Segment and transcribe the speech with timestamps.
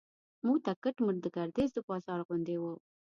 [0.45, 2.63] موته کټ مټ د ګردیز د بازار غوندې و.